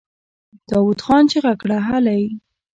داوود 0.69 0.99
خان 1.05 1.23
چيغه 1.31 1.53
کړه! 1.61 1.77
هلئ! 1.87 2.23